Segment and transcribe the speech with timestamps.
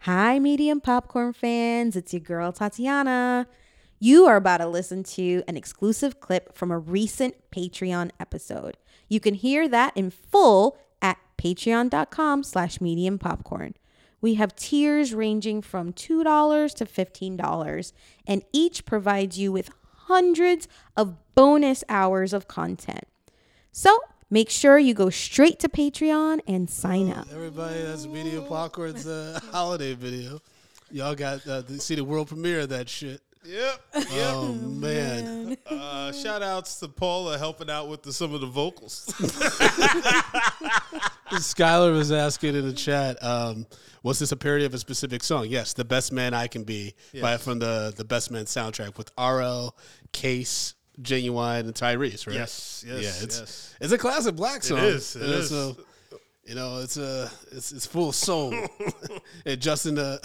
[0.00, 1.96] Hi, medium popcorn fans.
[1.96, 3.48] It's your girl, Tatiana.
[3.98, 8.76] You are about to listen to an exclusive clip from a recent Patreon episode.
[9.08, 13.74] You can hear that in full at patreon.com slash medium popcorn.
[14.20, 17.92] We have tiers ranging from $2 to $15,
[18.26, 19.70] and each provides you with
[20.06, 23.04] hundreds of bonus hours of content.
[23.72, 24.00] So
[24.30, 27.26] make sure you go straight to Patreon and sign up.
[27.32, 30.40] Everybody, that's Media Popcorn's uh, holiday video.
[30.90, 33.20] Y'all got uh, to see the world premiere of that shit.
[33.44, 33.80] Yep.
[34.12, 39.06] Oh man, Uh, shout outs to Paula helping out with the, some of the vocals.
[41.30, 43.66] Skylar was asking in the chat, um,
[44.02, 45.46] was this a parody of a specific song?
[45.48, 49.10] Yes, "The Best Man I Can Be" by from the the Best Man soundtrack with
[49.18, 49.76] RL,
[50.12, 52.26] Case, Ginuwine, and Tyrese.
[52.26, 52.36] Right?
[52.36, 53.24] Yes, yes, yeah.
[53.24, 53.74] It's yes.
[53.80, 54.78] it's a classic black song.
[54.78, 55.52] is, it is.
[55.52, 55.76] a-
[56.46, 58.54] you know, it's a it's it's full of soul.
[59.46, 60.18] and Justin, uh,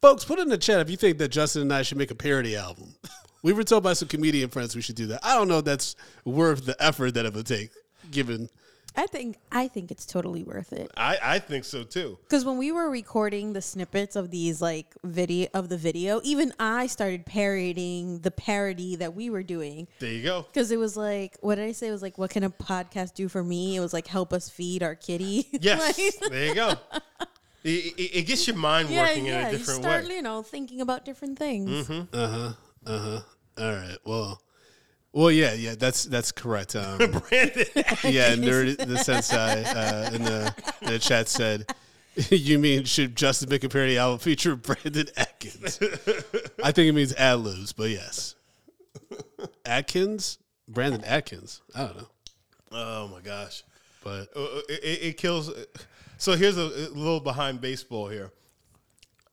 [0.00, 2.14] folks, put in the chat if you think that Justin and I should make a
[2.14, 2.94] parody album.
[3.42, 5.20] We were told by some comedian friends we should do that.
[5.22, 7.70] I don't know if that's worth the effort that it would take,
[8.10, 8.50] given.
[8.96, 10.90] I think I think it's totally worth it.
[10.96, 12.18] I, I think so too.
[12.22, 16.52] Because when we were recording the snippets of these like video of the video, even
[16.58, 19.86] I started parodying the parody that we were doing.
[20.00, 20.42] There you go.
[20.42, 21.88] Because it was like, what did I say?
[21.88, 23.76] It was like, what can a podcast do for me?
[23.76, 25.46] It was like, help us feed our kitty.
[25.60, 25.98] Yes.
[25.98, 26.74] Like- there you go.
[27.62, 29.40] It, it, it gets your mind yeah, working yeah.
[29.40, 30.16] in a You different start, way.
[30.16, 31.88] you know, thinking about different things.
[31.88, 32.16] Mm-hmm.
[32.16, 32.52] Uh huh.
[32.86, 33.20] Uh huh.
[33.58, 33.98] All right.
[34.04, 34.42] Well.
[35.12, 36.76] Well, yeah, yeah, that's that's correct.
[36.76, 37.66] Um, Brandon.
[38.04, 41.66] yeah, nerd the sensei uh, in the in the chat said,
[42.30, 45.80] "You mean should Justin make a parody album feature Brandon Atkins?"
[46.62, 48.36] I think it means ad libs, but yes,
[49.64, 51.60] Atkins, Brandon Atkins.
[51.74, 52.08] I don't know,
[52.72, 53.64] Oh my gosh.
[54.04, 55.50] but Uh, it, it, it kills.
[56.18, 58.30] So here's a, a little behind baseball here.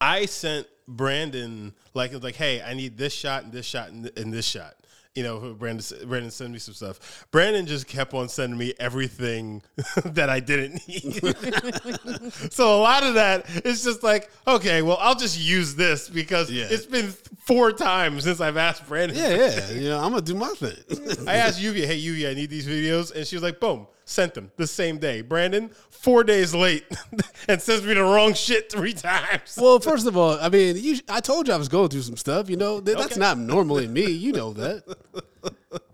[0.00, 3.88] I sent Brandon like it was like, hey, I need this shot and this shot
[3.90, 4.74] and, th- and this shot.
[5.16, 7.26] You know, Brandon Brandon sent me some stuff.
[7.30, 9.62] Brandon just kept on sending me everything
[10.04, 11.20] that I didn't need.
[12.52, 16.50] so a lot of that is just like, okay, well, I'll just use this because
[16.50, 16.66] Yeah.
[16.68, 17.08] it's been
[17.46, 19.16] four times since I've asked Brandon.
[19.16, 21.26] yeah, yeah, you know, I'm gonna do my thing.
[21.26, 24.32] I asked Yuvia, hey Yuvia, I need these videos, and she was like, boom, sent
[24.34, 25.20] them the same day.
[25.20, 26.84] Brandon, four days late,
[27.48, 29.58] and sends me the wrong shit three times.
[29.60, 32.16] well, first of all, I mean, you, I told you I was going through some
[32.16, 32.48] stuff.
[32.48, 33.20] You know, that's Okay.
[33.20, 34.06] not normally me.
[34.26, 34.84] You know that.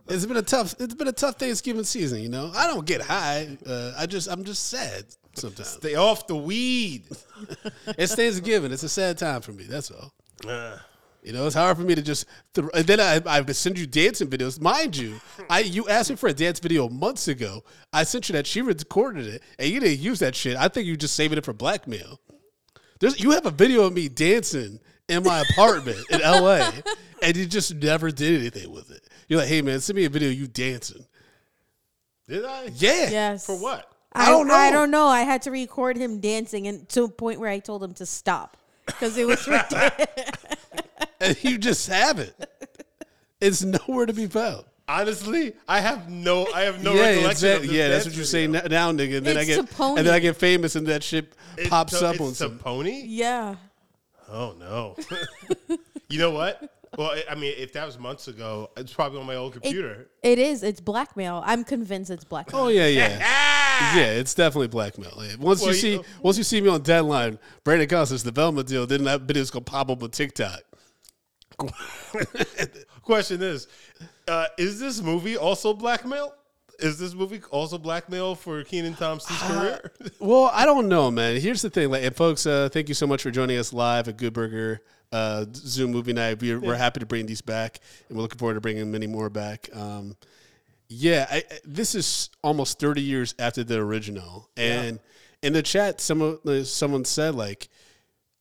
[0.08, 0.74] It's been a tough.
[0.78, 2.20] It's been a tough Thanksgiving season.
[2.20, 3.56] You know, I don't get high.
[3.66, 5.68] Uh, I just, I'm just sad sometimes.
[5.68, 7.04] Stay off the weed.
[7.98, 8.72] It's Thanksgiving.
[8.72, 9.64] It's a sad time for me.
[9.64, 10.12] That's all.
[10.46, 10.76] Uh,
[11.22, 12.26] You know, it's hard for me to just.
[12.54, 14.60] Th- and then I, I would send you dancing videos.
[14.60, 17.62] Mind you, I you asked me for a dance video months ago.
[17.92, 18.46] I sent you that.
[18.46, 20.56] She recorded it, and you didn't use that shit.
[20.56, 22.18] I think you just saving it for blackmail.
[22.98, 26.72] There's you have a video of me dancing in my apartment in L.A.
[27.22, 29.02] and you just never did anything with it.
[29.28, 31.06] You're like, hey man, send me a video of you dancing.
[32.26, 32.64] did I?
[32.74, 33.10] Yeah.
[33.10, 33.46] Yes.
[33.46, 33.88] For what?
[34.12, 34.54] I don't know.
[34.54, 35.06] I don't know.
[35.06, 38.06] I had to record him dancing, and to a point where I told him to
[38.06, 38.56] stop
[38.92, 40.06] because it was ridiculous.
[41.20, 42.34] And you just have it.
[43.40, 44.64] It's nowhere to be found.
[44.88, 47.30] Honestly, I have no, I have no yeah, recollection.
[47.30, 47.54] exactly.
[47.68, 48.62] Of this yeah, that's what you say video.
[48.68, 49.18] now, now, nigga.
[49.18, 49.98] And then I It's get Saponi.
[49.98, 52.58] and then I get famous, and that shit It's pops to- up it's on some.
[52.58, 53.04] pony.
[53.06, 53.54] yeah.
[54.28, 54.96] Oh no.
[56.08, 56.68] you know what?
[56.98, 60.08] Well, I- I mean, if that was months ago, it's probably on my old computer.
[60.24, 60.62] It is.
[60.64, 61.42] It's blackmail.
[61.46, 62.62] I'm convinced it's blackmail.
[62.62, 63.16] Oh yeah, yeah,
[63.94, 64.12] yeah.
[64.12, 65.14] It's definitely blackmail.
[65.22, 65.36] Yeah.
[65.38, 68.30] Once Well, you you see, know- once you see me on deadline, Brandon Costas, the
[68.32, 70.60] Velma deal, then that video's gonna pop up on TikTok.
[73.02, 73.68] Question is,
[74.28, 76.34] uh, is this movie also blackmail?
[76.78, 79.92] Is this movie also blackmail for Kenan Thompson's career?
[80.20, 81.40] Well, I don't know, man.
[81.40, 84.08] Here's the thing, like, and folks, uh, thank you so much for joining us live
[84.08, 84.80] at Good Burger
[85.12, 86.40] uh, Zoom Movie Night.
[86.40, 89.28] We're, we're happy to bring these back, and we're looking forward to bringing many more
[89.30, 89.68] back.
[89.74, 90.16] Um,
[90.92, 95.00] yeah, I, this is almost 30 years after the original, and
[95.42, 97.68] in the chat, someone uh, someone said like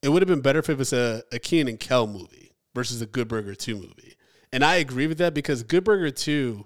[0.02, 3.02] it would have been better if it was a, a Kenan and Kel movie versus
[3.02, 4.16] a Good Burger 2 movie.
[4.52, 6.66] And I agree with that because Good Burger 2,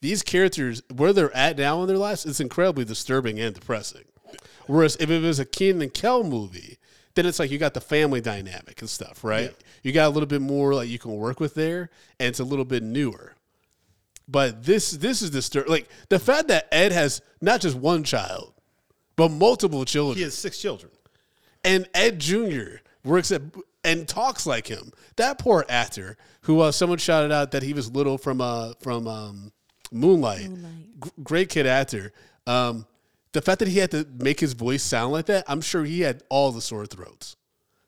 [0.00, 4.04] these characters, where they're at now in their lives, it's incredibly disturbing and depressing.
[4.66, 6.78] Whereas if it was a Kenan and Kel movie,
[7.14, 9.50] then it's like you got the family dynamic and stuff, right?
[9.82, 12.44] You got a little bit more like you can work with there, and it's a
[12.44, 13.34] little bit newer.
[14.28, 15.70] But this this is disturbing.
[15.70, 18.54] Like the fact that Ed has not just one child,
[19.16, 20.92] but multiple children he has six children.
[21.64, 22.76] and Ed Jr.
[23.04, 23.42] works at
[23.84, 24.92] and talks like him.
[25.16, 29.06] That poor actor who uh, someone shouted out that he was little from uh from
[29.06, 29.52] um,
[29.90, 30.48] Moonlight.
[31.04, 32.12] G- great kid actor.
[32.46, 32.86] Um,
[33.32, 36.00] the fact that he had to make his voice sound like that, I'm sure he
[36.00, 37.36] had all the sore throats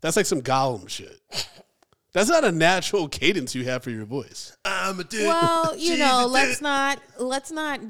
[0.01, 1.21] That's like some Gollum shit.
[2.15, 4.57] That's not a natural cadence you have for your voice.
[4.65, 5.27] I'm a dude.
[5.27, 6.63] Well, you She's know, let's dude.
[6.63, 7.81] not let's not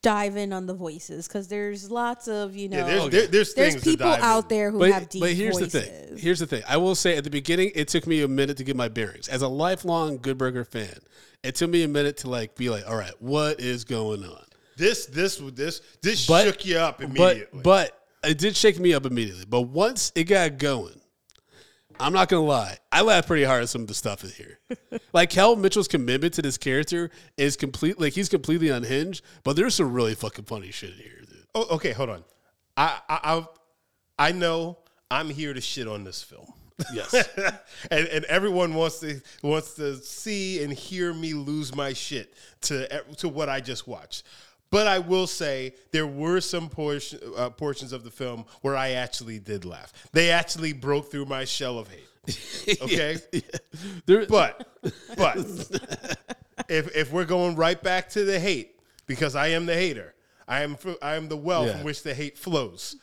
[0.00, 3.54] dive in on the voices because there's lots of you know Yeah, there's, there, there's
[3.54, 5.72] there's people out there who But, have deep but here's voices.
[5.72, 6.16] the thing.
[6.18, 6.62] Here's the thing.
[6.68, 9.26] I will say at the beginning, it took me a minute to get my bearings.
[9.28, 10.96] As a lifelong Good Burger fan,
[11.42, 14.44] it took me a minute to like be like, all right, what is going on?
[14.76, 17.60] This this this this But- shook you up immediately.
[17.60, 17.90] But
[18.22, 19.44] but it did shake me up immediately.
[19.48, 21.00] But once it got going,
[22.00, 24.58] I'm not gonna lie, I laughed pretty hard at some of the stuff in here.
[25.12, 28.00] like Kel Mitchell's commitment to this character is complete.
[28.00, 29.24] Like he's completely unhinged.
[29.42, 31.46] But there's some really fucking funny shit in here, dude.
[31.54, 32.24] oh, okay, hold on.
[32.76, 33.20] I I
[34.18, 34.78] I, I know
[35.10, 36.52] I'm here to shit on this film.
[36.92, 37.14] Yes.
[37.90, 43.04] and, and everyone wants to wants to see and hear me lose my shit to
[43.18, 44.24] to what I just watched.
[44.70, 48.90] But I will say there were some portion, uh, portions of the film where I
[48.92, 49.92] actually did laugh.
[50.12, 52.08] They actually broke through my shell of hate.
[52.82, 53.18] Okay,
[54.06, 54.66] there, but
[55.16, 55.36] but
[56.68, 60.14] if if we're going right back to the hate, because I am the hater,
[60.48, 61.72] I am I am the well Yeah.
[61.74, 62.96] from which the hate flows.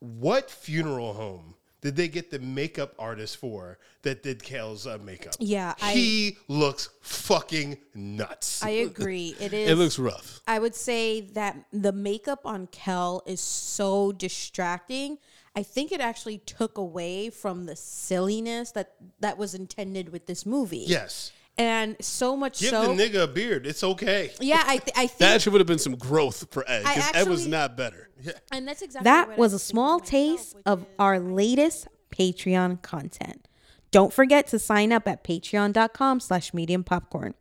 [0.00, 5.34] What funeral home did they get the makeup artist for that did Kale's uh, makeup?
[5.38, 8.62] Yeah, I- he looks fucking nuts.
[8.62, 9.36] I agree.
[9.38, 9.70] It is.
[9.70, 10.40] it looks rough.
[10.46, 15.18] I would say that the makeup on Kel is so distracting.
[15.54, 20.46] I think it actually took away from the silliness that that was intended with this
[20.46, 20.84] movie.
[20.86, 22.94] yes, and so much give so.
[22.94, 23.66] the nigga a beard.
[23.66, 24.30] It's okay.
[24.40, 26.94] yeah, I th- I think That actually would have been some growth for Ed I
[26.94, 28.08] because Ed was not better.
[28.50, 30.62] And that's exactly that what I was a was thinking small myself, which taste is-
[30.66, 33.48] of our latest Patreon content.
[33.90, 37.34] Don't forget to sign up at patreon.com slash medium popcorn.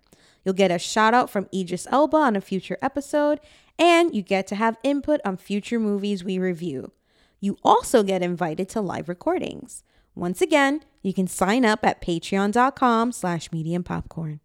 [0.45, 3.41] You'll get a shout out from Idris Elba on a future episode,
[3.77, 6.93] and you get to have input on future movies we review.
[7.41, 9.83] You also get invited to live recordings.
[10.17, 14.39] Once again, you can sign up at patreon.com slash medium popcorn.